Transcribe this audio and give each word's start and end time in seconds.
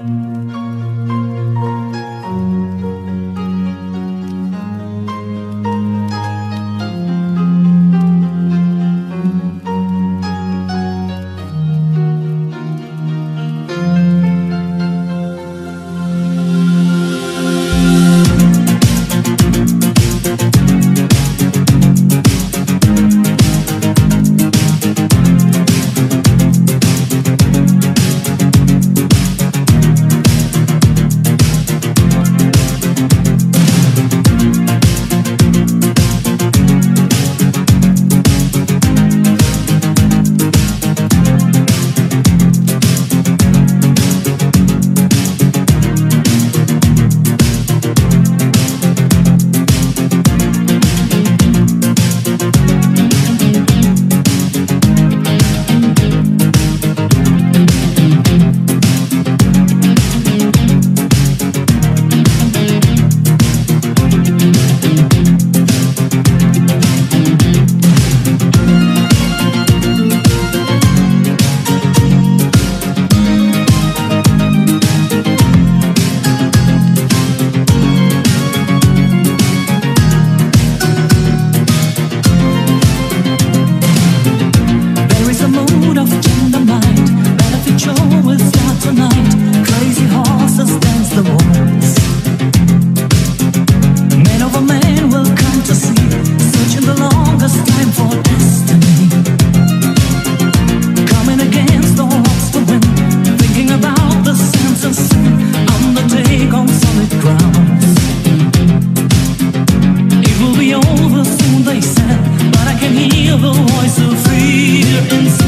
you 0.00 0.37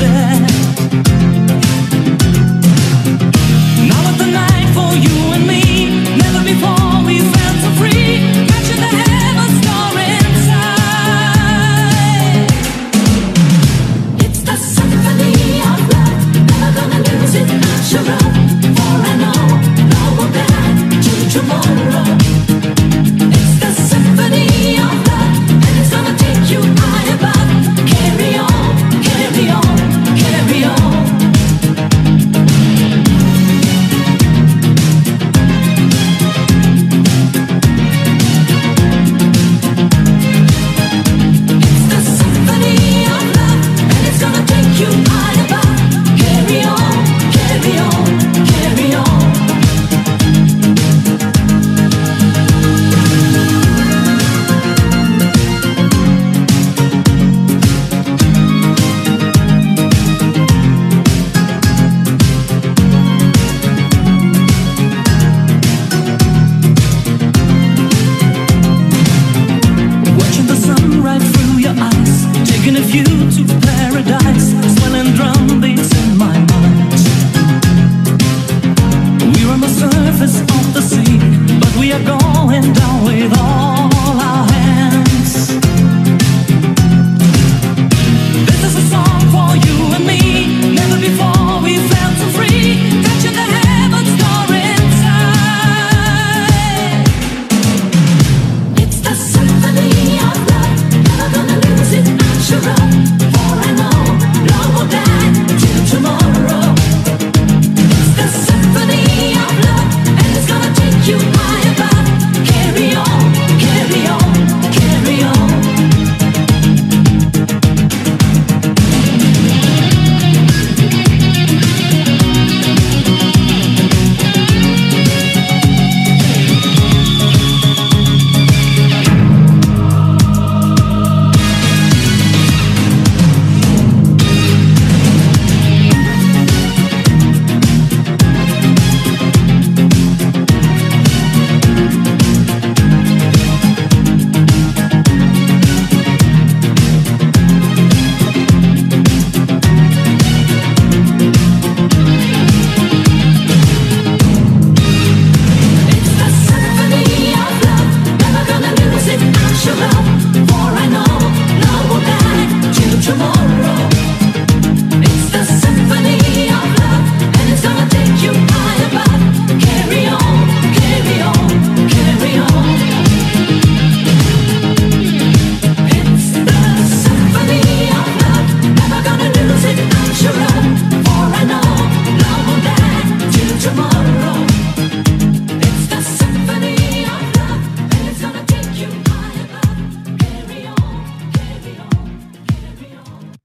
there 0.00 0.49